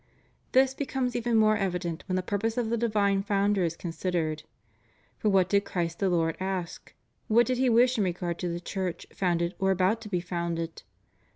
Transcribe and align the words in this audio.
This 0.53 0.73
becom.es 0.73 1.15
even 1.15 1.37
more 1.37 1.55
evident 1.55 2.03
when 2.07 2.15
the 2.15 2.23
purpose 2.23 2.57
of 2.57 2.71
the 2.71 2.75
divine 2.77 3.21
Founder 3.21 3.63
is 3.63 3.75
considered. 3.75 4.41
For 5.19 5.29
what 5.29 5.47
did 5.47 5.63
Christ 5.63 5.99
the 5.99 6.09
Lord 6.09 6.37
ask? 6.39 6.95
What 7.27 7.45
did 7.45 7.59
He 7.59 7.69
wish 7.69 7.99
in 7.99 8.03
regard 8.05 8.39
to 8.39 8.49
the 8.49 8.59
Church 8.59 9.05
founded, 9.13 9.53
or 9.59 9.69
about 9.69 10.01
to 10.01 10.09
be 10.09 10.19
founded? 10.19 10.81